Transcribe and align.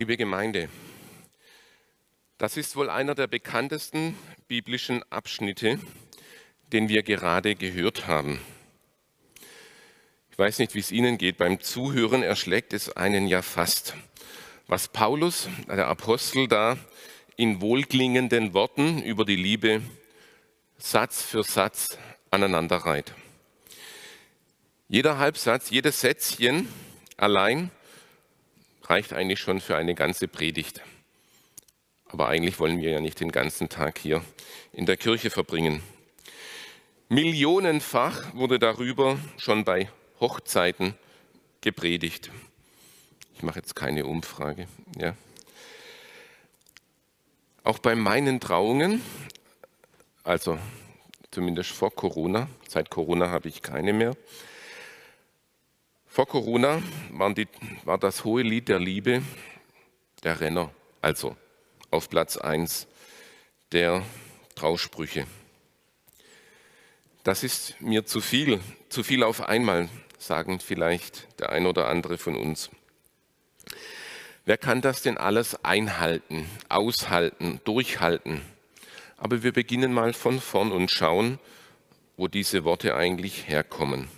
Liebe 0.00 0.16
Gemeinde, 0.16 0.68
das 2.38 2.56
ist 2.56 2.76
wohl 2.76 2.88
einer 2.88 3.16
der 3.16 3.26
bekanntesten 3.26 4.16
biblischen 4.46 5.02
Abschnitte, 5.10 5.80
den 6.72 6.88
wir 6.88 7.02
gerade 7.02 7.56
gehört 7.56 8.06
haben. 8.06 8.40
Ich 10.30 10.38
weiß 10.38 10.60
nicht, 10.60 10.76
wie 10.76 10.78
es 10.78 10.92
Ihnen 10.92 11.18
geht. 11.18 11.36
Beim 11.36 11.60
Zuhören 11.60 12.22
erschlägt 12.22 12.74
es 12.74 12.96
einen 12.96 13.26
ja 13.26 13.42
fast. 13.42 13.96
Was 14.68 14.86
Paulus, 14.86 15.48
der 15.66 15.88
Apostel, 15.88 16.46
da 16.46 16.78
in 17.34 17.60
wohlklingenden 17.60 18.54
Worten 18.54 19.02
über 19.02 19.24
die 19.24 19.34
Liebe 19.34 19.82
Satz 20.76 21.22
für 21.22 21.42
Satz 21.42 21.98
aneinanderreiht. 22.30 23.14
Jeder 24.86 25.18
Halbsatz, 25.18 25.70
jedes 25.70 26.00
Sätzchen 26.02 26.68
allein 27.16 27.72
reicht 28.88 29.12
eigentlich 29.12 29.40
schon 29.40 29.60
für 29.60 29.76
eine 29.76 29.94
ganze 29.94 30.28
Predigt. 30.28 30.80
Aber 32.06 32.28
eigentlich 32.28 32.58
wollen 32.58 32.80
wir 32.80 32.90
ja 32.90 33.00
nicht 33.00 33.20
den 33.20 33.30
ganzen 33.30 33.68
Tag 33.68 33.98
hier 33.98 34.24
in 34.72 34.86
der 34.86 34.96
Kirche 34.96 35.30
verbringen. 35.30 35.82
Millionenfach 37.10 38.34
wurde 38.34 38.58
darüber 38.58 39.18
schon 39.36 39.64
bei 39.64 39.88
Hochzeiten 40.20 40.94
gepredigt. 41.60 42.30
Ich 43.34 43.42
mache 43.42 43.58
jetzt 43.58 43.76
keine 43.76 44.06
Umfrage. 44.06 44.68
Ja. 44.98 45.14
Auch 47.62 47.78
bei 47.78 47.94
meinen 47.94 48.40
Trauungen, 48.40 49.02
also 50.24 50.58
zumindest 51.30 51.70
vor 51.70 51.94
Corona, 51.94 52.48
seit 52.66 52.90
Corona 52.90 53.30
habe 53.30 53.48
ich 53.48 53.60
keine 53.60 53.92
mehr. 53.92 54.16
Vor 56.18 56.26
Corona 56.26 56.82
die, 57.36 57.46
war 57.84 57.96
das 57.96 58.24
hohe 58.24 58.42
Lied 58.42 58.66
der 58.66 58.80
Liebe 58.80 59.22
der 60.24 60.40
Renner, 60.40 60.72
also 61.00 61.36
auf 61.92 62.10
Platz 62.10 62.36
1 62.36 62.88
der 63.70 64.02
Trausprüche. 64.56 65.28
Das 67.22 67.44
ist 67.44 67.80
mir 67.80 68.04
zu 68.04 68.20
viel, 68.20 68.58
zu 68.88 69.04
viel 69.04 69.22
auf 69.22 69.42
einmal, 69.48 69.88
sagen 70.18 70.58
vielleicht 70.58 71.38
der 71.38 71.50
ein 71.50 71.66
oder 71.66 71.86
andere 71.86 72.18
von 72.18 72.34
uns. 72.34 72.68
Wer 74.44 74.58
kann 74.58 74.80
das 74.80 75.02
denn 75.02 75.18
alles 75.18 75.64
einhalten, 75.64 76.50
aushalten, 76.68 77.60
durchhalten? 77.62 78.40
Aber 79.18 79.44
wir 79.44 79.52
beginnen 79.52 79.92
mal 79.92 80.12
von 80.12 80.40
vorn 80.40 80.72
und 80.72 80.90
schauen, 80.90 81.38
wo 82.16 82.26
diese 82.26 82.64
Worte 82.64 82.96
eigentlich 82.96 83.46
herkommen. 83.46 84.08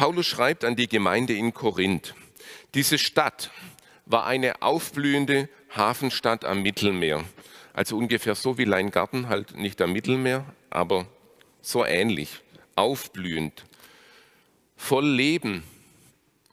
Paulus 0.00 0.26
schreibt 0.26 0.64
an 0.64 0.76
die 0.76 0.88
Gemeinde 0.88 1.34
in 1.34 1.52
Korinth. 1.52 2.14
Diese 2.72 2.96
Stadt 2.96 3.50
war 4.06 4.24
eine 4.24 4.62
aufblühende 4.62 5.50
Hafenstadt 5.76 6.46
am 6.46 6.62
Mittelmeer. 6.62 7.22
Also 7.74 7.98
ungefähr 7.98 8.34
so 8.34 8.56
wie 8.56 8.64
Leingarten, 8.64 9.28
halt 9.28 9.58
nicht 9.58 9.78
am 9.82 9.92
Mittelmeer, 9.92 10.46
aber 10.70 11.06
so 11.60 11.84
ähnlich, 11.84 12.40
aufblühend, 12.76 13.66
voll 14.74 15.06
Leben, 15.06 15.64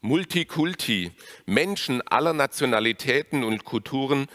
Multikulti, 0.02 1.12
Menschen 1.46 2.06
aller 2.06 2.34
Nationalitäten 2.34 3.46
und 3.46 3.64
Kulturen 3.64 4.28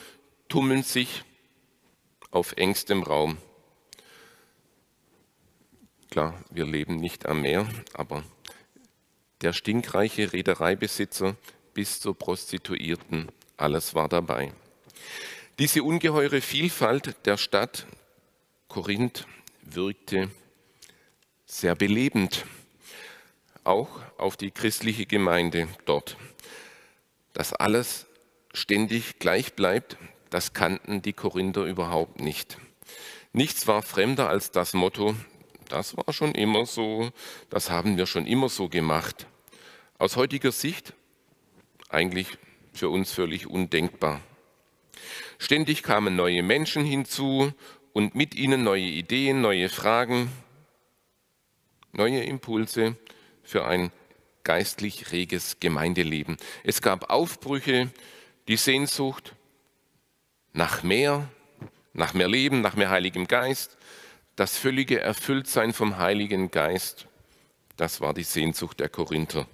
tummeln 0.48 0.84
sich 0.84 1.22
auf 2.30 2.54
engstem 2.56 3.02
Raum. 3.02 3.36
Klar, 6.10 6.42
wir 6.50 6.64
leben 6.64 6.96
nicht 6.96 7.26
am 7.26 7.42
Meer, 7.42 7.68
aber 7.92 8.24
der 9.42 9.52
stinkreiche 9.52 10.32
Reedereibesitzer 10.32 11.36
bis 11.74 12.00
zur 12.00 12.16
Prostituierten, 12.16 13.28
alles 13.56 13.94
war 13.94 14.08
dabei. 14.08 14.52
Diese 15.58 15.82
ungeheure 15.82 16.40
Vielfalt 16.40 17.16
der 17.26 17.36
Stadt 17.36 17.86
Korinth 18.68 19.26
wirkte 19.62 20.30
sehr 21.44 21.74
belebend, 21.74 22.46
auch 23.64 24.00
auf 24.16 24.36
die 24.36 24.50
christliche 24.50 25.06
Gemeinde 25.06 25.68
dort. 25.84 26.16
Dass 27.34 27.52
alles 27.52 28.06
ständig 28.54 29.18
gleich 29.18 29.54
bleibt, 29.54 29.96
das 30.30 30.54
kannten 30.54 31.02
die 31.02 31.12
Korinther 31.12 31.64
überhaupt 31.64 32.20
nicht. 32.20 32.58
Nichts 33.32 33.66
war 33.66 33.82
fremder 33.82 34.28
als 34.28 34.50
das 34.50 34.72
Motto, 34.72 35.14
das 35.68 35.96
war 35.96 36.12
schon 36.12 36.34
immer 36.34 36.66
so, 36.66 37.10
das 37.50 37.70
haben 37.70 37.96
wir 37.96 38.06
schon 38.06 38.26
immer 38.26 38.48
so 38.48 38.68
gemacht. 38.68 39.26
Aus 40.02 40.16
heutiger 40.16 40.50
Sicht 40.50 40.94
eigentlich 41.88 42.26
für 42.72 42.88
uns 42.88 43.12
völlig 43.12 43.46
undenkbar. 43.46 44.20
Ständig 45.38 45.84
kamen 45.84 46.16
neue 46.16 46.42
Menschen 46.42 46.84
hinzu 46.84 47.52
und 47.92 48.16
mit 48.16 48.34
ihnen 48.34 48.64
neue 48.64 48.82
Ideen, 48.82 49.40
neue 49.40 49.68
Fragen, 49.68 50.32
neue 51.92 52.20
Impulse 52.24 52.96
für 53.44 53.64
ein 53.64 53.92
geistlich 54.42 55.12
reges 55.12 55.60
Gemeindeleben. 55.60 56.36
Es 56.64 56.82
gab 56.82 57.08
Aufbrüche, 57.08 57.88
die 58.48 58.56
Sehnsucht 58.56 59.36
nach 60.52 60.82
mehr, 60.82 61.28
nach 61.92 62.12
mehr 62.12 62.26
Leben, 62.26 62.60
nach 62.60 62.74
mehr 62.74 62.90
Heiligem 62.90 63.28
Geist, 63.28 63.78
das 64.34 64.58
völlige 64.58 64.98
Erfülltsein 64.98 65.72
vom 65.72 65.98
Heiligen 65.98 66.50
Geist, 66.50 67.06
das 67.76 68.00
war 68.00 68.14
die 68.14 68.24
Sehnsucht 68.24 68.80
der 68.80 68.88
Korinther. 68.88 69.46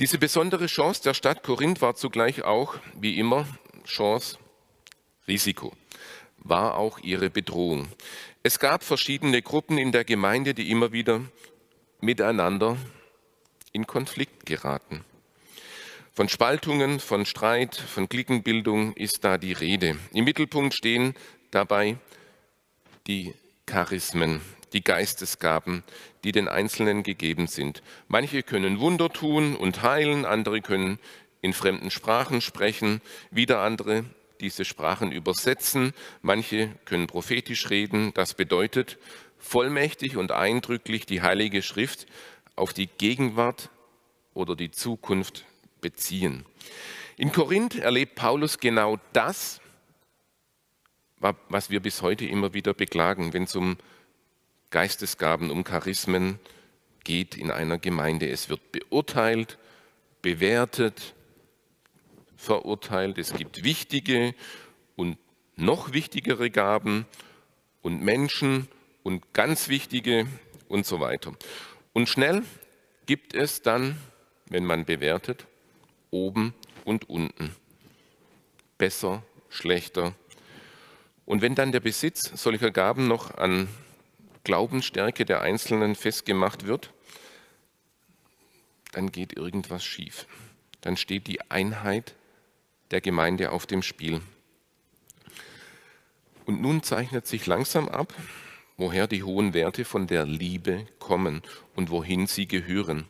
Diese 0.00 0.16
besondere 0.16 0.64
Chance 0.64 1.02
der 1.02 1.12
Stadt 1.12 1.42
Korinth 1.42 1.82
war 1.82 1.94
zugleich 1.94 2.42
auch, 2.42 2.76
wie 2.94 3.18
immer, 3.18 3.46
Chance, 3.84 4.38
Risiko, 5.28 5.74
war 6.38 6.78
auch 6.78 7.00
ihre 7.00 7.28
Bedrohung. 7.28 7.86
Es 8.42 8.58
gab 8.58 8.82
verschiedene 8.82 9.42
Gruppen 9.42 9.76
in 9.76 9.92
der 9.92 10.04
Gemeinde, 10.04 10.54
die 10.54 10.70
immer 10.70 10.92
wieder 10.92 11.20
miteinander 12.00 12.78
in 13.72 13.86
Konflikt 13.86 14.46
geraten. 14.46 15.04
Von 16.14 16.30
Spaltungen, 16.30 16.98
von 16.98 17.26
Streit, 17.26 17.76
von 17.76 18.08
Klickenbildung 18.08 18.94
ist 18.94 19.22
da 19.22 19.36
die 19.36 19.52
Rede. 19.52 19.98
Im 20.14 20.24
Mittelpunkt 20.24 20.72
stehen 20.72 21.14
dabei 21.50 21.98
die 23.06 23.34
Charismen, 23.66 24.40
die 24.72 24.84
Geistesgaben, 24.84 25.82
die 26.24 26.32
den 26.32 26.48
Einzelnen 26.48 27.02
gegeben 27.02 27.46
sind. 27.46 27.82
Manche 28.08 28.42
können 28.42 28.80
Wunder 28.80 29.10
tun 29.10 29.56
und 29.56 29.82
heilen, 29.82 30.24
andere 30.24 30.60
können 30.60 30.98
in 31.42 31.52
fremden 31.52 31.90
Sprachen 31.90 32.40
sprechen, 32.40 33.00
wieder 33.30 33.60
andere 33.60 34.04
diese 34.40 34.64
Sprachen 34.64 35.12
übersetzen, 35.12 35.92
manche 36.22 36.70
können 36.84 37.06
prophetisch 37.06 37.70
reden. 37.70 38.12
Das 38.14 38.34
bedeutet, 38.34 38.98
vollmächtig 39.38 40.16
und 40.16 40.32
eindrücklich 40.32 41.06
die 41.06 41.22
Heilige 41.22 41.62
Schrift 41.62 42.06
auf 42.56 42.72
die 42.72 42.86
Gegenwart 42.86 43.70
oder 44.34 44.56
die 44.56 44.70
Zukunft 44.70 45.44
beziehen. 45.80 46.44
In 47.16 47.32
Korinth 47.32 47.76
erlebt 47.76 48.14
Paulus 48.14 48.58
genau 48.58 48.98
das, 49.12 49.60
was 51.18 51.68
wir 51.68 51.80
bis 51.80 52.00
heute 52.00 52.24
immer 52.24 52.54
wieder 52.54 52.72
beklagen, 52.72 53.34
wenn 53.34 53.44
es 53.44 53.54
um 53.54 53.76
Geistesgaben, 54.70 55.50
um 55.50 55.64
Charismen 55.64 56.38
geht 57.04 57.36
in 57.36 57.50
einer 57.50 57.78
Gemeinde. 57.78 58.28
Es 58.28 58.48
wird 58.48 58.72
beurteilt, 58.72 59.58
bewertet, 60.22 61.14
verurteilt. 62.36 63.18
Es 63.18 63.34
gibt 63.34 63.64
wichtige 63.64 64.34
und 64.96 65.18
noch 65.56 65.92
wichtigere 65.92 66.50
Gaben 66.50 67.06
und 67.82 68.02
Menschen 68.02 68.68
und 69.02 69.32
ganz 69.32 69.68
wichtige 69.68 70.26
und 70.68 70.86
so 70.86 71.00
weiter. 71.00 71.34
Und 71.92 72.08
schnell 72.08 72.42
gibt 73.06 73.34
es 73.34 73.62
dann, 73.62 73.96
wenn 74.46 74.64
man 74.64 74.84
bewertet, 74.84 75.46
oben 76.10 76.54
und 76.84 77.08
unten. 77.08 77.54
Besser, 78.78 79.22
schlechter. 79.48 80.14
Und 81.24 81.42
wenn 81.42 81.54
dann 81.54 81.72
der 81.72 81.80
Besitz 81.80 82.30
solcher 82.40 82.70
Gaben 82.70 83.08
noch 83.08 83.36
an 83.36 83.68
Glaubensstärke 84.44 85.24
der 85.24 85.42
Einzelnen 85.42 85.94
festgemacht 85.94 86.66
wird, 86.66 86.92
dann 88.92 89.12
geht 89.12 89.36
irgendwas 89.36 89.84
schief. 89.84 90.26
Dann 90.80 90.96
steht 90.96 91.26
die 91.26 91.50
Einheit 91.50 92.14
der 92.90 93.00
Gemeinde 93.00 93.52
auf 93.52 93.66
dem 93.66 93.82
Spiel. 93.82 94.20
Und 96.46 96.60
nun 96.60 96.82
zeichnet 96.82 97.26
sich 97.26 97.46
langsam 97.46 97.88
ab, 97.88 98.14
woher 98.76 99.06
die 99.06 99.22
hohen 99.22 99.54
Werte 99.54 99.84
von 99.84 100.06
der 100.06 100.24
Liebe 100.24 100.86
kommen 100.98 101.42
und 101.76 101.90
wohin 101.90 102.26
sie 102.26 102.48
gehören. 102.48 103.06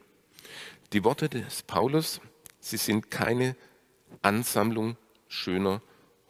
Die 0.93 1.05
Worte 1.05 1.29
des 1.29 1.63
Paulus, 1.63 2.21
sie 2.59 2.77
sind 2.77 3.11
keine 3.11 3.57
Ansammlung 4.23 4.97
schöner 5.29 5.81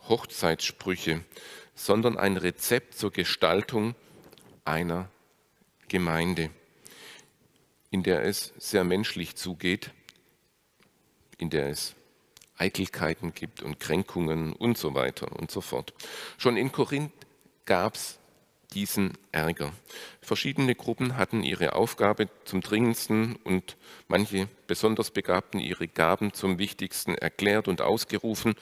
Hochzeitssprüche, 0.09 1.25
sondern 1.75 2.19
ein 2.19 2.37
Rezept 2.37 2.95
zur 2.95 3.11
Gestaltung 3.11 3.95
einer 4.71 5.09
Gemeinde, 5.89 6.51
in 7.91 8.03
der 8.03 8.25
es 8.25 8.53
sehr 8.57 8.85
menschlich 8.85 9.37
zugeht, 9.37 9.91
in 11.39 11.51
der 11.51 11.69
es 11.69 11.95
Eitelkeiten 12.57 13.35
gibt 13.35 13.63
und 13.63 13.81
Kränkungen 13.81 14.53
und 14.53 14.79
so 14.79 14.95
weiter 14.95 15.35
und 15.39 15.51
so 15.51 15.61
fort. 15.61 15.93
Schon 16.39 16.57
in 16.57 16.71
Korinth 16.71 17.13
gab 17.65 17.95
es 17.95 18.19
diesen 18.73 19.19
Ärger. 19.33 19.73
Verschiedene 20.21 20.77
Gruppen 20.77 21.17
hatten 21.17 21.43
ihre 21.43 21.73
Aufgabe 21.73 22.29
zum 22.45 22.61
dringendsten 22.61 23.35
und 23.37 23.77
manche 24.07 24.49
besonders 24.69 25.11
Begabten 25.11 25.59
ihre 25.59 25.89
Gaben 25.89 26.33
zum 26.33 26.59
wichtigsten 26.59 27.17
erklärt 27.17 27.67
und 27.67 27.81
ausgerufen 27.81 28.55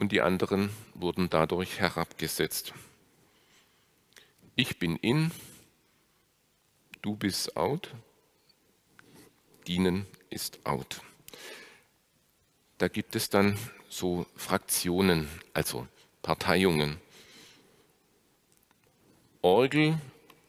und 0.00 0.10
die 0.10 0.20
anderen 0.20 0.70
wurden 0.94 1.30
dadurch 1.30 1.78
herabgesetzt. 1.78 2.74
Ich 4.56 4.78
bin 4.78 4.94
in, 4.96 5.32
du 7.02 7.16
bist 7.16 7.56
out, 7.56 7.92
dienen 9.66 10.06
ist 10.30 10.64
out. 10.64 11.02
Da 12.78 12.86
gibt 12.86 13.16
es 13.16 13.28
dann 13.30 13.58
so 13.88 14.26
Fraktionen, 14.36 15.28
also 15.54 15.88
Parteiungen. 16.22 17.00
Orgel 19.42 19.98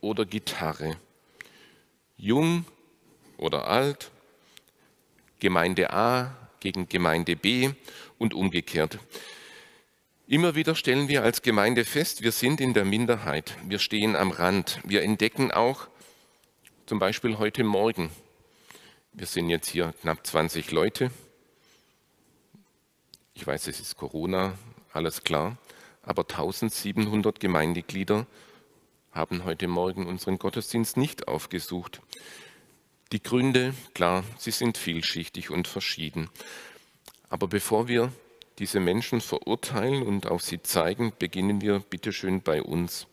oder 0.01 0.25
Gitarre, 0.25 0.97
jung 2.15 2.65
oder 3.37 3.67
alt, 3.67 4.11
Gemeinde 5.39 5.91
A 5.91 6.49
gegen 6.59 6.87
Gemeinde 6.87 7.35
B 7.35 7.71
und 8.19 8.35
umgekehrt. 8.35 8.99
Immer 10.27 10.55
wieder 10.55 10.73
stellen 10.73 11.07
wir 11.07 11.21
als 11.21 11.43
Gemeinde 11.43 11.85
fest, 11.85 12.23
wir 12.23 12.31
sind 12.31 12.59
in 12.59 12.73
der 12.73 12.83
Minderheit, 12.83 13.55
wir 13.67 13.77
stehen 13.77 14.15
am 14.15 14.31
Rand. 14.31 14.79
Wir 14.83 15.03
entdecken 15.03 15.51
auch, 15.51 15.87
zum 16.87 16.97
Beispiel 16.97 17.37
heute 17.37 17.63
Morgen, 17.63 18.09
wir 19.13 19.27
sind 19.27 19.51
jetzt 19.51 19.69
hier 19.69 19.93
knapp 20.01 20.25
20 20.25 20.71
Leute. 20.71 21.11
Ich 23.35 23.45
weiß, 23.45 23.67
es 23.67 23.79
ist 23.79 23.97
Corona, 23.97 24.57
alles 24.93 25.23
klar, 25.23 25.59
aber 26.01 26.23
1700 26.23 27.39
Gemeindeglieder 27.39 28.25
haben 29.11 29.43
heute 29.43 29.67
Morgen 29.67 30.07
unseren 30.07 30.39
Gottesdienst 30.39 30.97
nicht 30.97 31.27
aufgesucht. 31.27 32.01
Die 33.11 33.21
Gründe, 33.21 33.75
klar, 33.93 34.23
sie 34.39 34.49
sind 34.49 34.79
vielschichtig 34.79 35.51
und 35.51 35.67
verschieden. 35.67 36.31
Aber 37.29 37.47
bevor 37.47 37.87
wir 37.87 38.11
diese 38.59 38.79
Menschen 38.79 39.21
verurteilen 39.21 40.03
und 40.03 40.27
auf 40.27 40.41
sie 40.41 40.61
zeigen, 40.61 41.13
beginnen 41.17 41.61
wir 41.61 41.79
bitteschön 41.79 42.41
bei 42.41 42.61
uns. 42.61 43.07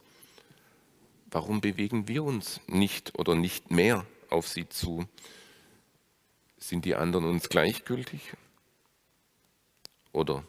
Warum 1.27 1.61
bewegen 1.61 2.09
wir 2.09 2.25
uns 2.25 2.61
nicht 2.67 3.19
oder 3.19 3.35
nicht 3.35 3.71
mehr 3.71 4.07
auf 4.31 4.47
sie 4.47 4.69
zu? 4.69 5.07
Sind 6.59 6.85
die 6.85 6.95
anderen 6.95 7.25
uns 7.25 7.49
gleichgültig? 7.49 8.35
Oder 10.13 10.45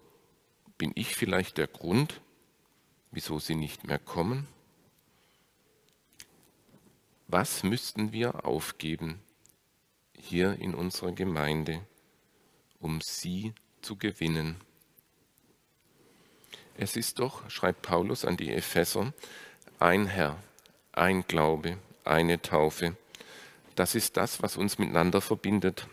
bin 0.77 0.91
ich 0.95 1.15
vielleicht 1.15 1.57
der 1.57 1.67
Grund, 1.67 2.21
wieso 3.11 3.39
sie 3.39 3.55
nicht 3.55 3.85
mehr 3.85 3.99
kommen? 3.99 4.47
Was 7.27 7.63
müssten 7.63 8.11
wir 8.11 8.45
aufgeben 8.45 9.19
hier 10.15 10.59
in 10.59 10.75
unserer 10.75 11.13
Gemeinde, 11.13 11.83
um 12.79 12.99
sie 13.01 13.53
zu 13.81 13.95
gewinnen? 13.95 14.57
Es 16.75 16.95
ist 16.95 17.19
doch, 17.19 17.47
schreibt 17.49 17.83
Paulus 17.83 18.25
an 18.25 18.35
die 18.35 18.51
Epheser, 18.51 19.13
ein 19.79 20.07
Herr, 20.07 20.41
ein 20.91 21.25
Glaube, 21.27 21.77
eine 22.03 22.41
Taufe. 22.41 22.97
Das 23.75 23.95
ist 23.95 24.17
das, 24.17 24.41
was 24.41 24.57
uns 24.57 24.79
miteinander 24.79 25.21
verbindet. 25.21 25.87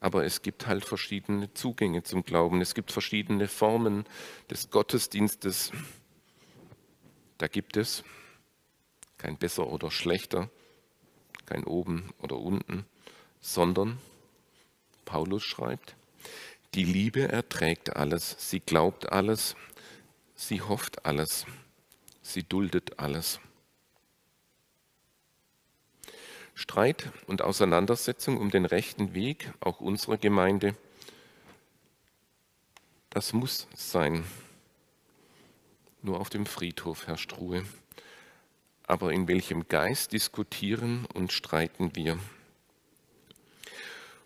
Aber 0.00 0.24
es 0.24 0.42
gibt 0.42 0.66
halt 0.66 0.84
verschiedene 0.84 1.54
Zugänge 1.54 2.02
zum 2.02 2.24
Glauben. 2.24 2.60
Es 2.60 2.74
gibt 2.74 2.92
verschiedene 2.92 3.48
Formen 3.48 4.04
des 4.50 4.70
Gottesdienstes. 4.70 5.72
Da 7.38 7.48
gibt 7.48 7.76
es 7.76 8.04
kein 9.16 9.38
besser 9.38 9.68
oder 9.68 9.90
schlechter, 9.90 10.50
kein 11.46 11.64
oben 11.64 12.10
oder 12.18 12.36
unten, 12.36 12.84
sondern 13.40 13.98
Paulus 15.04 15.44
schreibt, 15.44 15.94
die 16.74 16.84
Liebe 16.84 17.28
erträgt 17.28 17.96
alles, 17.96 18.36
sie 18.38 18.60
glaubt 18.60 19.12
alles, 19.12 19.56
sie 20.34 20.60
hofft 20.60 21.04
alles, 21.04 21.46
sie 22.22 22.42
duldet 22.42 22.98
alles. 22.98 23.40
Streit 26.54 27.10
und 27.26 27.42
Auseinandersetzung 27.42 28.36
um 28.38 28.50
den 28.50 28.64
rechten 28.64 29.14
Weg, 29.14 29.52
auch 29.60 29.80
unserer 29.80 30.18
Gemeinde, 30.18 30.76
das 33.10 33.32
muss 33.32 33.66
sein. 33.74 34.24
Nur 36.02 36.20
auf 36.20 36.30
dem 36.30 36.46
Friedhof, 36.46 37.06
Herr 37.06 37.18
Struhe 37.18 37.64
aber 38.92 39.12
in 39.12 39.26
welchem 39.26 39.68
Geist 39.68 40.12
diskutieren 40.12 41.06
und 41.14 41.32
streiten 41.32 41.96
wir? 41.96 42.18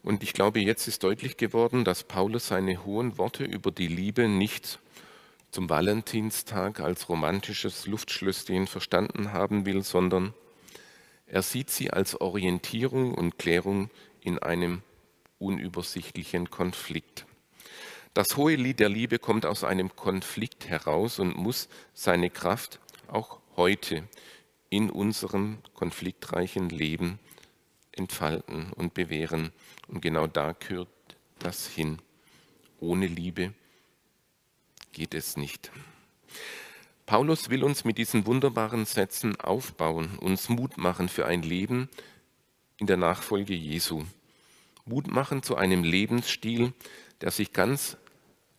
Und 0.03 0.25
ich 0.25 0.33
glaube, 0.33 0.59
jetzt 0.61 0.89
ist 0.89 1.05
deutlich 1.05 1.37
geworden, 1.37 1.85
dass 1.85 2.03
Paulus 2.03 2.49
seine 2.49 2.85
hohen 2.85 3.17
Worte 3.17 3.45
über 3.45 3.71
die 3.71 3.87
Liebe 3.87 4.29
nicht 4.29 4.81
zum 5.57 5.71
Valentinstag 5.71 6.81
als 6.81 7.09
romantisches 7.09 7.87
Luftschlösschen 7.87 8.67
verstanden 8.67 9.33
haben 9.33 9.65
will, 9.65 9.83
sondern 9.83 10.35
er 11.27 11.41
sieht 11.41 11.71
sie 11.71 11.91
als 11.91 12.21
Orientierung 12.21 13.15
und 13.15 13.39
Klärung 13.39 13.89
in 14.21 14.39
einem 14.39 14.83
unübersichtlichen 15.39 16.51
Konflikt. 16.51 17.25
Das 18.13 18.37
hohe 18.37 18.57
Lied 18.57 18.81
der 18.81 18.91
Liebe 18.91 19.19
kommt 19.19 19.47
aus 19.47 19.65
einem 19.65 19.97
Konflikt 19.97 20.69
heraus 20.69 21.19
und 21.19 21.39
muss 21.39 21.71
seine 21.95 22.29
Kraft 22.29 22.79
auch 23.09 23.39
heute 23.57 24.07
in 24.69 24.91
unserem 24.91 25.61
konfliktreichen 25.73 26.69
Leben 26.69 27.19
entfalten 27.93 28.75
und 28.75 28.93
bewähren. 28.93 29.53
Und 29.89 30.03
genau 30.03 30.27
da 30.27 30.53
gehört 30.53 30.89
das 31.39 31.67
hin. 31.67 31.97
Ohne 32.79 33.07
Liebe 33.07 33.55
geht 34.97 35.13
es 35.13 35.37
nicht. 35.37 35.71
Paulus 37.05 37.51
will 37.51 37.65
uns 37.65 37.85
mit 37.85 37.99
diesen 37.99 38.25
wunderbaren 38.25 38.87
Sätzen 38.87 39.39
aufbauen, 39.39 40.19
uns 40.19 40.49
Mut 40.49 40.79
machen 40.79 41.11
für 41.11 41.27
ein 41.27 41.43
Leben 41.43 41.91
in 42.79 42.87
der 42.87 42.97
Nachfolge 42.97 43.53
Jesu. 43.53 44.07
Mut 44.87 45.07
machen 45.07 45.43
zu 45.43 45.55
einem 45.55 45.85
Lebensstil, 45.85 46.73
der 47.21 47.31
sich 47.31 47.53
ganz 47.53 47.99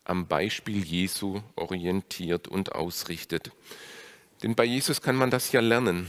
am 0.03 0.27
Beispiel 0.27 0.83
Jesu 0.83 1.41
orientiert 1.55 2.47
und 2.47 2.75
ausrichtet. 2.75 3.51
Denn 4.43 4.53
bei 4.53 4.65
Jesus 4.65 5.01
kann 5.01 5.15
man 5.15 5.31
das 5.31 5.51
ja 5.51 5.59
lernen, 5.59 6.07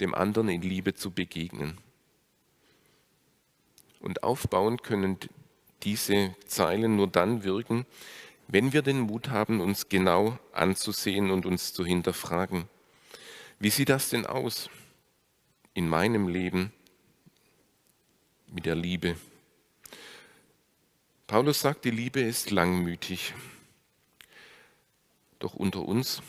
dem 0.00 0.16
anderen 0.16 0.48
in 0.48 0.62
Liebe 0.62 0.94
zu 0.94 1.12
begegnen. 1.12 1.78
Und 4.00 4.24
aufbauen 4.24 4.82
können 4.82 5.18
diese 5.84 6.34
Zeilen 6.46 6.96
nur 6.96 7.06
dann 7.06 7.44
wirken, 7.44 7.86
wenn 8.48 8.72
wir 8.72 8.82
den 8.82 9.00
Mut 9.00 9.30
haben, 9.30 9.60
uns 9.60 9.88
genau 9.88 10.38
anzusehen 10.52 11.30
und 11.30 11.46
uns 11.46 11.72
zu 11.72 11.84
hinterfragen. 11.84 12.68
Wie 13.58 13.70
sieht 13.70 13.88
das 13.88 14.10
denn 14.10 14.26
aus 14.26 14.70
in 15.74 15.88
meinem 15.88 16.28
Leben 16.28 16.72
mit 18.48 18.66
der 18.66 18.74
Liebe? 18.74 19.16
Paulus 21.26 21.60
sagt, 21.60 21.84
die 21.84 21.90
Liebe 21.90 22.20
ist 22.20 22.50
langmütig. 22.50 23.34
Doch 25.40 25.54
unter 25.54 25.80
uns 25.80 26.22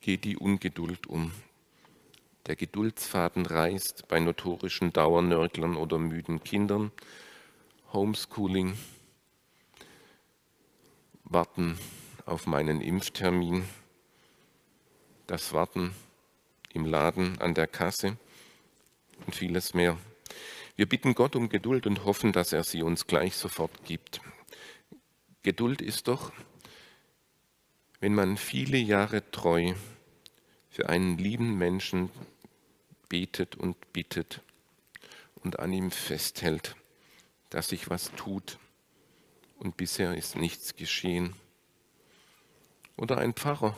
geht 0.00 0.24
die 0.24 0.36
Ungeduld 0.36 1.06
um. 1.06 1.32
Der 2.46 2.56
Geduldsfaden 2.56 3.46
reißt 3.46 4.06
bei 4.06 4.20
notorischen 4.20 4.92
Dauernörglern 4.92 5.76
oder 5.76 5.98
müden 5.98 6.44
Kindern. 6.44 6.92
Homeschooling, 7.92 8.76
Warten 11.24 11.78
auf 12.26 12.46
meinen 12.46 12.80
Impftermin, 12.80 13.64
das 15.26 15.52
Warten 15.52 15.94
im 16.72 16.84
Laden 16.84 17.40
an 17.40 17.54
der 17.54 17.66
Kasse 17.66 18.18
und 19.24 19.34
vieles 19.34 19.72
mehr. 19.72 19.98
Wir 20.76 20.86
bitten 20.86 21.14
Gott 21.14 21.34
um 21.34 21.48
Geduld 21.48 21.86
und 21.86 22.04
hoffen, 22.04 22.32
dass 22.32 22.52
er 22.52 22.62
sie 22.62 22.82
uns 22.82 23.06
gleich 23.06 23.36
sofort 23.36 23.84
gibt. 23.84 24.20
Geduld 25.42 25.80
ist 25.80 26.08
doch, 26.08 26.30
wenn 28.00 28.14
man 28.14 28.36
viele 28.36 28.76
Jahre 28.76 29.30
treu 29.30 29.74
für 30.68 30.88
einen 30.90 31.16
lieben 31.16 31.56
Menschen 31.56 32.10
betet 33.08 33.56
und 33.56 33.92
bittet 33.92 34.42
und 35.36 35.58
an 35.58 35.72
ihm 35.72 35.90
festhält, 35.90 36.76
dass 37.48 37.68
sich 37.68 37.88
was 37.88 38.12
tut 38.12 38.58
und 39.64 39.76
bisher 39.76 40.14
ist 40.14 40.36
nichts 40.36 40.76
geschehen. 40.76 41.34
Oder 42.96 43.18
ein 43.18 43.32
Pfarrer, 43.32 43.76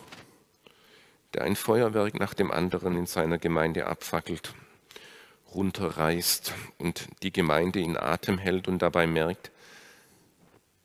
der 1.32 1.42
ein 1.42 1.56
Feuerwerk 1.56 2.18
nach 2.18 2.34
dem 2.34 2.50
anderen 2.50 2.96
in 2.96 3.06
seiner 3.06 3.38
Gemeinde 3.38 3.86
abfackelt, 3.86 4.54
runterreißt 5.54 6.52
und 6.78 7.08
die 7.22 7.32
Gemeinde 7.32 7.80
in 7.80 7.96
Atem 7.96 8.36
hält 8.36 8.68
und 8.68 8.82
dabei 8.82 9.06
merkt, 9.06 9.50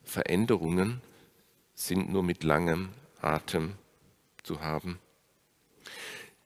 Veränderungen 0.03 1.01
sind 1.73 2.09
nur 2.09 2.23
mit 2.23 2.43
langem 2.43 2.89
Atem 3.21 3.73
zu 4.43 4.61
haben. 4.61 4.99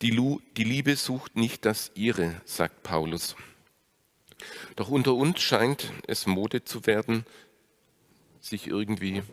Die, 0.01 0.11
Liebe 0.11 0.95
sucht 0.95 1.35
nicht 1.35 1.65
das 1.65 1.91
Ihre, 1.95 2.41
sagt 2.45 2.83
Paulus. 2.83 3.35
Doch 4.75 4.89
unter 4.89 5.13
uns 5.13 5.41
scheint 5.41 5.91
es 6.07 6.25
Mode 6.25 6.63
zu 6.63 6.85
werden, 6.85 7.25
sich 8.45 8.67
irgendwie 8.67 9.23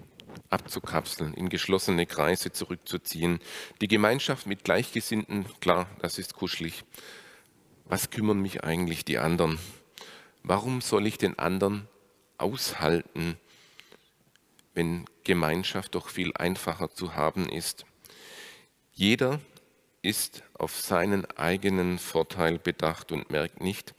abzukapseln, 0.49 1.35
in 1.35 1.49
geschlossene 1.49 2.07
Kreise 2.07 2.52
zurückzuziehen. 2.52 3.40
Die 3.81 3.88
Gemeinschaft 3.88 4.47
mit 4.47 4.64
Gleichgesinnten, 4.64 5.45
klar, 5.61 5.87
das 6.00 6.19
ist 6.19 6.35
kuschelig. 6.35 6.85
Was 7.85 8.11
kümmern 8.11 8.40
mich 8.40 8.64
eigentlich 8.64 9.04
die 9.04 9.19
anderen? 9.19 9.59
Warum 10.42 10.81
soll 10.81 11.07
ich 11.07 11.19
den 11.19 11.38
anderen 11.38 11.88
aushalten, 12.38 13.37
wenn 14.75 15.04
Gemeinschaft 15.25 15.95
doch 15.95 16.09
viel 16.09 16.33
einfacher 16.35 16.90
zu 16.90 17.14
haben 17.14 17.49
ist? 17.49 17.85
Jeder 18.95 19.40
ist 20.00 20.42
auf 20.54 20.81
seinen 20.81 21.26
eigenen 21.37 21.99
Vorteil 21.99 22.59
bedacht 22.59 23.12
und 23.12 23.31
merkt 23.31 23.61
nicht, 23.61 23.95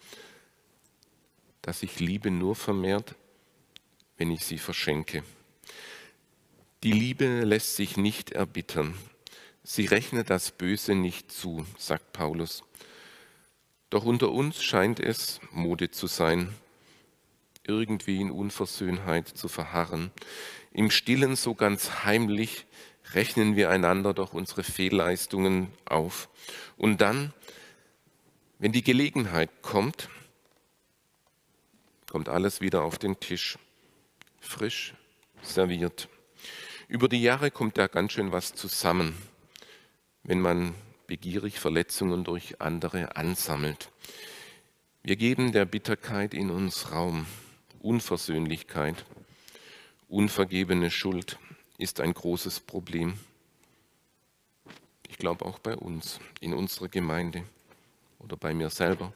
dass 1.62 1.80
sich 1.80 2.00
Liebe 2.00 2.30
nur 2.30 2.56
vermehrt, 2.56 3.16
wenn 4.18 4.32
ich 4.32 4.46
sie 4.46 4.58
verschenke. 4.58 5.24
Die 6.84 6.92
Liebe 6.92 7.42
lässt 7.42 7.76
sich 7.76 7.98
nicht 7.98 8.32
erbittern. 8.32 8.94
Sie 9.64 9.86
rechnet 9.86 10.30
das 10.30 10.52
Böse 10.52 10.96
nicht 10.96 11.32
zu, 11.32 11.66
sagt 11.78 12.12
Paulus. 12.12 12.64
Doch 13.90 14.04
unter 14.04 14.32
uns 14.32 14.62
scheint 14.62 15.00
es 15.00 15.40
Mode 15.52 15.92
zu 15.92 16.08
sein, 16.08 16.54
irgendwie 17.66 18.20
in 18.20 18.32
Unversöhnheit 18.32 19.30
zu 19.30 19.48
verharren. 19.48 20.12
Im 20.74 20.92
stillen, 20.92 21.36
so 21.36 21.54
ganz 21.54 22.04
heimlich, 22.04 22.66
rechnen 23.14 23.56
wir 23.56 23.70
einander 23.70 24.14
doch 24.14 24.34
unsere 24.34 24.64
Fehlleistungen 24.64 25.72
auf. 25.86 26.30
Und 26.78 27.02
dann, 27.02 27.34
wenn 28.60 28.72
die 28.72 28.84
Gelegenheit 28.84 29.50
kommt, 29.62 30.10
kommt 32.10 32.30
alles 32.30 32.62
wieder 32.62 32.84
auf 32.84 32.98
den 32.98 33.20
Tisch, 33.20 33.58
frisch 34.44 34.94
serviert. 35.42 36.08
Über 36.88 37.08
die 37.08 37.22
Jahre 37.22 37.50
kommt 37.50 37.78
da 37.78 37.88
ganz 37.88 38.12
schön 38.12 38.32
was 38.32 38.54
zusammen, 38.54 39.18
wenn 40.24 40.40
man 40.40 40.76
begierig 41.08 41.60
Verletzungen 41.60 42.24
durch 42.24 42.62
andere 42.62 43.16
ansammelt. 43.16 43.92
Wir 45.02 45.16
geben 45.16 45.52
der 45.52 45.66
Bitterkeit 45.66 46.34
in 46.34 46.50
uns 46.50 46.92
Raum. 46.92 47.26
Unversöhnlichkeit, 47.80 49.04
unvergebene 50.08 50.90
Schuld 50.90 51.38
ist 51.78 52.00
ein 52.00 52.14
großes 52.14 52.62
Problem. 52.62 53.20
Ich 55.10 55.18
glaube 55.18 55.46
auch 55.46 55.60
bei 55.60 55.76
uns, 55.76 56.22
in 56.40 56.54
unserer 56.54 56.88
Gemeinde 56.88 57.44
oder 58.20 58.38
bei 58.38 58.54
mir 58.54 58.70
selber. 58.70 59.12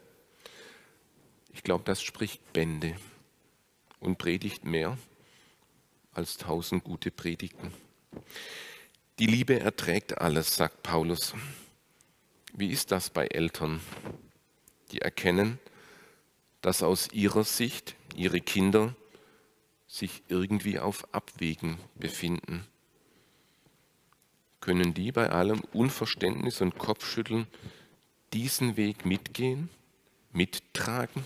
Ich 1.53 1.63
glaube, 1.63 1.86
das 1.86 2.01
spricht 2.01 2.51
Bände 2.51 2.98
und 4.01 4.17
predigt 4.17 4.65
mehr 4.65 4.98
als 6.17 6.38
tausend 6.38 6.83
gute 6.83 7.12
Predigten. 7.12 7.71
Die 9.19 9.27
Liebe 9.27 9.59
erträgt 9.59 10.17
alles, 10.19 10.55
sagt 10.55 10.81
Paulus. 10.81 11.33
Wie 12.53 12.71
ist 12.71 12.91
das 12.91 13.12
bei 13.12 13.27
Eltern, 13.27 13.81
die 14.91 15.00
erkennen, 15.01 15.59
dass 16.62 16.81
aus 16.81 17.09
ihrer 17.12 17.43
Sicht 17.43 17.95
ihre 18.15 18.41
Kinder 18.41 18.95
sich 19.88 20.24
irgendwie 20.27 20.79
auf 20.79 21.07
Abwägen 21.13 21.77
befinden? 21.95 22.65
Können 24.59 24.95
die 24.95 25.12
bei 25.12 25.29
allem 25.29 25.62
Unverständnis 25.71 26.62
und 26.62 26.79
Kopfschütteln 26.79 27.45
diesen 28.33 28.75
Weg 28.75 29.05
mitgehen, 29.05 29.69
mittragen? 30.31 31.24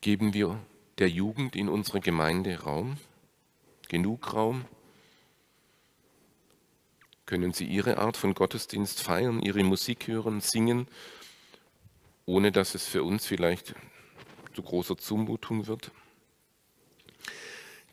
Geben 0.00 0.34
wir 0.34 0.60
der 0.98 1.08
Jugend 1.08 1.56
in 1.56 1.68
unserer 1.68 2.00
Gemeinde 2.00 2.60
Raum? 2.60 2.96
Genug 3.88 4.32
Raum? 4.32 4.64
Können 7.26 7.52
sie 7.52 7.64
ihre 7.64 7.98
Art 7.98 8.16
von 8.16 8.34
Gottesdienst 8.34 9.02
feiern, 9.02 9.40
ihre 9.40 9.64
Musik 9.64 10.08
hören, 10.08 10.40
singen, 10.40 10.86
ohne 12.26 12.52
dass 12.52 12.74
es 12.74 12.86
für 12.86 13.02
uns 13.02 13.26
vielleicht 13.26 13.74
zu 14.54 14.62
großer 14.62 14.96
Zumutung 14.96 15.66
wird? 15.66 15.90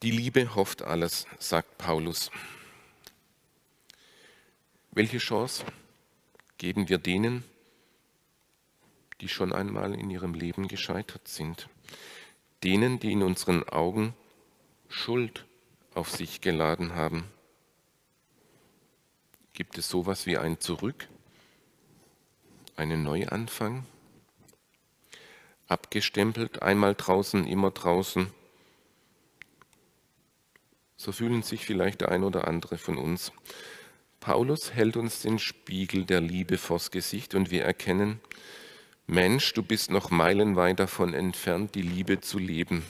Die 0.04 0.12
Liebe 0.12 0.56
hofft 0.56 0.82
alles, 0.82 1.28
sagt 1.40 1.78
Paulus. 1.78 2.32
Welche 4.92 5.20
Chance 5.20 5.64
geben 6.58 6.90
wir 6.90 6.98
denen, 6.98 7.44
die 9.22 9.30
schon 9.30 9.54
einmal 9.54 9.94
in 9.94 10.10
ihrem 10.10 10.34
Leben 10.34 10.68
gescheitert 10.68 11.28
sind? 11.28 11.70
Denen, 12.64 13.00
die 13.00 13.12
in 13.12 13.24
unseren 13.24 13.68
Augen 13.68 14.14
Schuld 14.90 15.46
auf 15.94 16.10
sich 16.10 16.42
geladen 16.42 16.96
haben. 16.96 17.26
Gibt 19.54 19.78
es 19.78 19.90
sowas 19.90 20.26
wie 20.26 20.38
ein 20.38 20.60
Zurück, 20.60 21.08
einen 22.76 23.04
Neuanfang? 23.04 23.86
Abgestempelt, 25.68 26.62
einmal 26.62 26.96
draußen, 26.96 27.48
immer 27.48 27.72
draußen. 27.72 28.28
So 30.98 31.12
fühlen 31.12 31.44
sich 31.44 31.66
vielleicht 31.66 32.02
der 32.02 32.10
ein 32.10 32.24
oder 32.24 32.48
andere 32.48 32.78
von 32.78 32.98
uns. 32.98 33.32
Paulus 34.20 34.74
hält 34.74 34.98
uns 34.98 35.22
den 35.22 35.40
Spiegel 35.40 36.06
der 36.06 36.22
Liebe 36.22 36.58
vors 36.58 36.92
Gesicht 36.92 37.34
und 37.34 37.50
wir 37.50 37.64
erkennen, 37.64 38.20
Mensch, 39.12 39.52
du 39.52 39.62
bist 39.62 39.92
noch 39.92 40.10
meilenweit 40.10 40.80
davon 40.80 41.14
entfernt, 41.14 41.76
die 41.76 41.82
Liebe 41.82 42.22
zu 42.22 42.40
leben. 42.40 42.86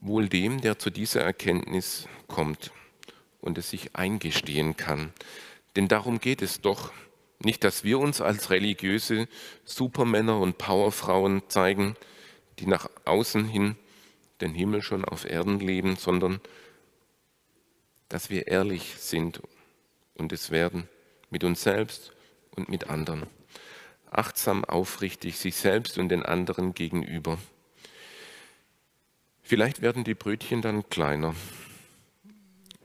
Wohl 0.00 0.30
dem, 0.30 0.62
der 0.62 0.78
zu 0.78 0.88
dieser 0.88 1.20
Erkenntnis 1.20 2.08
kommt 2.26 2.72
und 3.42 3.58
es 3.58 3.68
sich 3.68 3.94
eingestehen 3.94 4.78
kann. 4.78 5.12
Denn 5.76 5.88
darum 5.88 6.20
geht 6.20 6.40
es 6.40 6.62
doch. 6.62 6.90
Nicht, 7.38 7.64
dass 7.64 7.84
wir 7.84 7.98
uns 7.98 8.22
als 8.22 8.48
religiöse 8.48 9.28
Supermänner 9.66 10.40
und 10.40 10.56
Powerfrauen 10.56 11.42
zeigen, 11.48 11.96
die 12.58 12.66
nach 12.66 12.88
außen 13.04 13.44
hin 13.44 13.76
den 14.40 14.54
Himmel 14.54 14.80
schon 14.80 15.04
auf 15.04 15.26
Erden 15.26 15.60
leben, 15.60 15.96
sondern 15.96 16.40
dass 18.08 18.30
wir 18.30 18.46
ehrlich 18.46 18.94
sind 18.96 19.42
und 20.14 20.32
es 20.32 20.50
werden 20.50 20.88
mit 21.28 21.44
uns 21.44 21.62
selbst 21.62 22.12
und 22.52 22.70
mit 22.70 22.88
anderen 22.88 23.26
achtsam, 24.18 24.64
aufrichtig 24.64 25.38
sich 25.38 25.56
selbst 25.56 25.98
und 25.98 26.08
den 26.08 26.24
anderen 26.24 26.74
gegenüber. 26.74 27.38
Vielleicht 29.42 29.80
werden 29.80 30.04
die 30.04 30.14
Brötchen 30.14 30.62
dann 30.62 30.88
kleiner, 30.88 31.34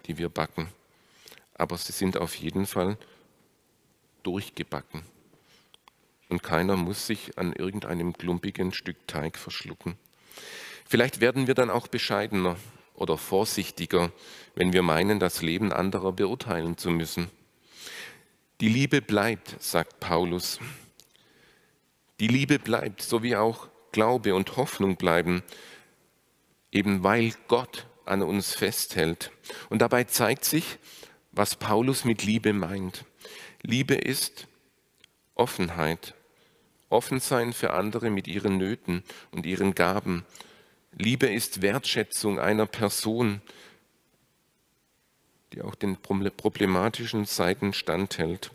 die 0.06 0.18
wir 0.18 0.30
backen, 0.30 0.68
aber 1.56 1.78
sie 1.78 1.92
sind 1.92 2.18
auf 2.18 2.36
jeden 2.36 2.68
Fall 2.68 2.98
durchgebacken. 4.24 5.04
Und 6.30 6.44
keiner 6.44 6.76
muss 6.78 7.08
sich 7.08 7.38
an 7.38 7.52
irgendeinem 7.54 8.14
klumpigen 8.14 8.74
Stück 8.74 9.08
Teig 9.08 9.38
verschlucken. 9.38 9.98
Vielleicht 10.88 11.20
werden 11.20 11.48
wir 11.48 11.56
dann 11.56 11.70
auch 11.70 11.88
bescheidener 11.88 12.58
oder 12.94 13.18
vorsichtiger, 13.18 14.12
wenn 14.56 14.72
wir 14.72 14.84
meinen, 14.84 15.20
das 15.20 15.42
Leben 15.42 15.74
anderer 15.74 16.14
beurteilen 16.14 16.78
zu 16.78 16.90
müssen. 16.90 17.30
Die 18.62 18.70
Liebe 18.70 19.02
bleibt, 19.02 19.56
sagt 19.62 20.00
Paulus. 20.00 20.60
Die 22.22 22.28
Liebe 22.28 22.60
bleibt, 22.60 23.01
so 23.01 23.24
wie 23.24 23.36
auch 23.36 23.68
Glaube 23.92 24.36
und 24.36 24.56
Hoffnung 24.56 24.96
bleiben, 24.96 25.42
eben 26.72 27.04
weil 27.04 27.34
Gott 27.48 27.88
an 28.06 28.22
uns 28.22 28.54
festhält. 28.54 29.32
Und 29.72 29.82
dabei 29.82 30.04
zeigt 30.04 30.46
sich, 30.46 30.78
was 31.32 31.56
Paulus 31.56 32.06
mit 32.06 32.24
Liebe 32.24 32.54
meint. 32.54 33.06
Liebe 33.63 33.96
ist 33.96 34.48
Offenheit, 35.34 36.13
offen 36.90 37.20
sein 37.20 37.54
für 37.54 37.74
andere 37.74 38.12
mit 38.12 38.28
ihren 38.28 38.60
Nöten 38.60 39.04
und 39.32 39.48
ihren 39.48 39.74
Gaben. 39.74 40.24
Liebe 40.92 41.25
ist 41.25 41.63
Wertschätzung 41.63 42.40
einer 42.40 42.68
Person, 42.68 43.42
die 45.54 45.63
auch 45.63 45.74
den 45.74 45.98
problematischen 45.98 47.25
Seiten 47.25 47.74
standhält. 47.74 48.51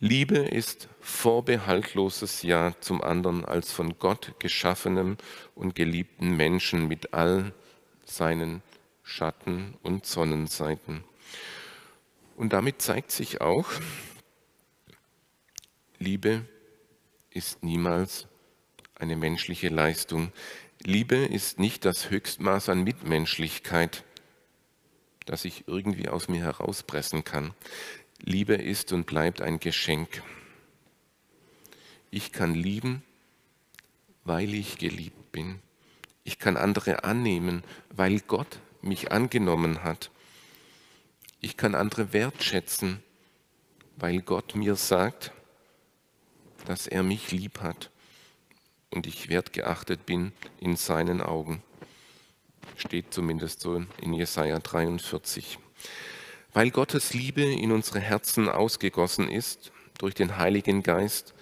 Liebe 0.00 0.38
ist 0.38 0.88
vorbehaltloses 1.00 2.42
Ja 2.42 2.72
zum 2.80 3.02
anderen 3.02 3.44
als 3.44 3.72
von 3.72 3.98
Gott 3.98 4.34
geschaffenem 4.38 5.16
und 5.56 5.74
geliebten 5.74 6.36
Menschen 6.36 6.86
mit 6.86 7.14
all 7.14 7.52
seinen 8.04 8.62
Schatten 9.02 9.74
und 9.82 10.06
Sonnenseiten. 10.06 11.02
Und 12.36 12.52
damit 12.52 12.80
zeigt 12.80 13.10
sich 13.10 13.40
auch, 13.40 13.68
Liebe 15.98 16.44
ist 17.30 17.64
niemals 17.64 18.28
eine 18.94 19.16
menschliche 19.16 19.68
Leistung. 19.68 20.30
Liebe 20.80 21.16
ist 21.16 21.58
nicht 21.58 21.84
das 21.84 22.08
Höchstmaß 22.08 22.68
an 22.68 22.84
Mitmenschlichkeit, 22.84 24.04
das 25.26 25.44
ich 25.44 25.66
irgendwie 25.66 26.08
aus 26.08 26.28
mir 26.28 26.44
herauspressen 26.44 27.24
kann. 27.24 27.52
Liebe 28.20 28.54
ist 28.54 28.92
und 28.92 29.06
bleibt 29.06 29.40
ein 29.40 29.60
Geschenk. 29.60 30.22
Ich 32.10 32.32
kann 32.32 32.54
lieben, 32.54 33.02
weil 34.24 34.54
ich 34.54 34.78
geliebt 34.78 35.32
bin. 35.32 35.60
Ich 36.24 36.38
kann 36.38 36.56
andere 36.56 37.04
annehmen, 37.04 37.62
weil 37.90 38.20
Gott 38.20 38.60
mich 38.82 39.12
angenommen 39.12 39.82
hat. 39.82 40.10
Ich 41.40 41.56
kann 41.56 41.74
andere 41.74 42.12
wertschätzen, 42.12 43.02
weil 43.96 44.20
Gott 44.20 44.54
mir 44.54 44.76
sagt, 44.76 45.32
dass 46.66 46.86
er 46.86 47.02
mich 47.02 47.30
lieb 47.30 47.60
hat 47.60 47.90
und 48.90 49.06
ich 49.06 49.28
wertgeachtet 49.28 50.06
bin 50.06 50.32
in 50.60 50.76
seinen 50.76 51.22
Augen. 51.22 51.62
Steht 52.76 53.14
zumindest 53.14 53.60
so 53.60 53.84
in 54.00 54.12
Jesaja 54.12 54.58
43. 54.58 55.58
Weil 56.52 56.70
Gottes 56.70 57.14
Liebe 57.14 57.42
in 57.42 57.72
unsere 57.72 58.00
Herzen 58.00 58.48
ausgegossen 58.48 59.28
ist 59.28 59.70
durch 59.98 60.14
den 60.14 60.38
Heiligen 60.38 60.82
Geist, 60.82 61.34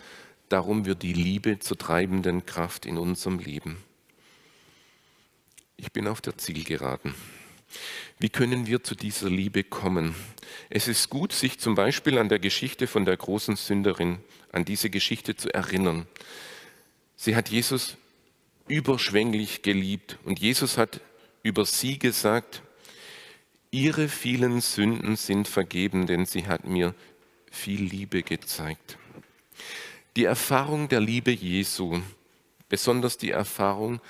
darum 0.49 0.85
wird 0.85 1.03
die 1.03 1.13
Liebe 1.13 1.59
zur 1.59 1.79
treibenden 1.79 2.47
Kraft 2.47 2.87
in 2.87 2.99
unserem 2.99 3.39
Leben. 3.39 3.79
Ich 5.77 5.93
bin 5.93 6.09
auf 6.09 6.21
der 6.21 6.37
Zielgeraden. 6.39 7.15
Wie 8.19 8.31
können 8.31 8.67
wir 8.67 8.83
zu 8.83 8.95
dieser 8.95 9.29
Liebe 9.29 9.63
kommen? 9.63 10.15
Es 10.71 10.89
ist 10.89 11.11
gut, 11.11 11.33
sich 11.33 11.59
zum 11.59 11.75
Beispiel 11.75 12.19
an 12.19 12.29
der 12.29 12.39
Geschichte 12.39 12.87
von 12.87 13.05
der 13.05 13.17
großen 13.17 13.57
Sünderin, 13.57 14.19
an 14.53 14.65
diese 14.65 14.89
Geschichte 14.89 15.37
zu 15.37 15.53
erinnern. 15.53 16.07
Sie 17.17 17.37
hat 17.37 17.49
Jesus 17.49 17.97
überschwänglich 18.69 19.63
geliebt 19.63 20.19
und 20.25 20.39
Jesus 20.39 20.79
hat 20.79 21.01
über 21.43 21.65
sie 21.65 21.99
gesagt, 21.99 22.63
ihre 23.71 24.09
vielen 24.09 24.61
Sünden 24.61 25.17
sind 25.17 25.49
vergeben, 25.49 26.07
denn 26.07 26.27
sie 26.27 26.47
hat 26.47 26.67
mir 26.67 26.95
viel 27.51 27.83
Liebe 27.83 28.23
gezeigt. 28.23 28.99
Die 30.17 30.25
Erfahrung 30.25 30.89
der 30.89 31.01
Liebe 31.01 31.31
Jesu, 31.31 32.01
besonders 32.69 33.19
die 33.19 33.31
Erfahrung 33.31 34.01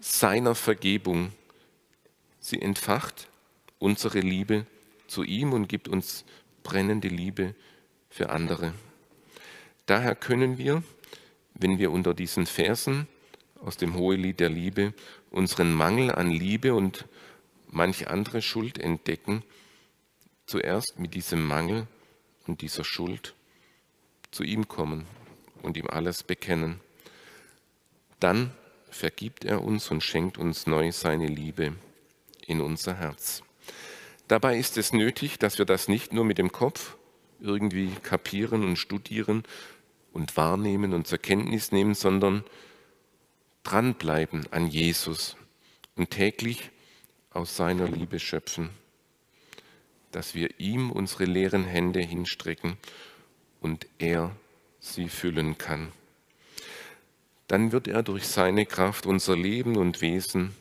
seiner 0.00 0.54
Vergebung, 0.54 1.32
sie 2.40 2.60
entfacht 2.60 3.28
unsere 3.78 4.20
Liebe 4.20 4.66
zu 5.06 5.22
ihm 5.22 5.52
und 5.52 5.68
gibt 5.68 5.88
uns 5.88 6.24
brennende 6.62 7.08
Liebe 7.08 7.54
für 8.10 8.30
andere. 8.30 8.74
Daher 9.86 10.14
können 10.14 10.58
wir, 10.58 10.82
wenn 11.54 11.78
wir 11.78 11.90
unter 11.90 12.14
diesen 12.14 12.46
Versen 12.46 13.06
aus 13.60 13.76
dem 13.76 13.94
Hohelied 13.94 14.40
der 14.40 14.50
Liebe 14.50 14.92
unseren 15.30 15.72
Mangel 15.72 16.10
an 16.10 16.30
Liebe 16.30 16.74
und 16.74 17.06
manch 17.68 18.08
andere 18.08 18.42
Schuld 18.42 18.78
entdecken, 18.78 19.42
zuerst 20.46 20.98
mit 20.98 21.14
diesem 21.14 21.46
Mangel 21.46 21.86
und 22.46 22.60
dieser 22.60 22.84
Schuld 22.84 23.34
zu 24.30 24.42
ihm 24.44 24.68
kommen 24.68 25.06
und 25.62 25.76
ihm 25.76 25.88
alles 25.88 26.22
bekennen. 26.22 26.80
Dann 28.20 28.52
vergibt 28.90 29.44
er 29.44 29.62
uns 29.62 29.90
und 29.90 30.02
schenkt 30.02 30.38
uns 30.38 30.66
neu 30.66 30.92
seine 30.92 31.26
Liebe 31.26 31.74
in 32.46 32.60
unser 32.60 32.96
Herz. 32.96 33.42
Dabei 34.28 34.58
ist 34.58 34.76
es 34.76 34.92
nötig, 34.92 35.38
dass 35.38 35.58
wir 35.58 35.64
das 35.64 35.88
nicht 35.88 36.12
nur 36.12 36.24
mit 36.24 36.38
dem 36.38 36.52
Kopf 36.52 36.96
irgendwie 37.40 37.90
kapieren 38.02 38.64
und 38.64 38.76
studieren 38.76 39.44
und 40.12 40.36
wahrnehmen 40.36 40.94
und 40.94 41.06
zur 41.06 41.18
Kenntnis 41.18 41.72
nehmen, 41.72 41.94
sondern 41.94 42.44
dranbleiben 43.62 44.50
an 44.52 44.68
Jesus 44.68 45.36
und 45.96 46.10
täglich 46.10 46.70
aus 47.36 47.54
seiner 47.56 47.86
Liebe 47.86 48.18
schöpfen, 48.18 48.70
dass 50.10 50.34
wir 50.34 50.58
ihm 50.58 50.90
unsere 50.90 51.26
leeren 51.26 51.64
Hände 51.64 52.00
hinstrecken 52.00 52.78
und 53.60 53.86
er 53.98 54.34
sie 54.80 55.08
füllen 55.08 55.58
kann. 55.58 55.92
Dann 57.46 57.72
wird 57.72 57.88
er 57.88 58.02
durch 58.02 58.26
seine 58.26 58.66
Kraft 58.66 59.06
unser 59.06 59.36
Leben 59.36 59.76
und 59.76 60.00
Wesen 60.00 60.54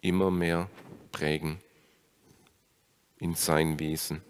immer 0.00 0.30
mehr 0.30 0.70
prägen 1.10 1.58
in 3.18 3.34
sein 3.34 3.78
Wesen. 3.78 4.22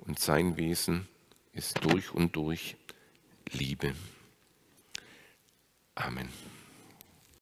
Und 0.00 0.18
sein 0.18 0.56
Wesen 0.56 1.06
ist 1.52 1.84
durch 1.84 2.10
und 2.10 2.34
durch 2.36 2.76
Liebe. 3.52 3.94
Amen. 5.94 6.28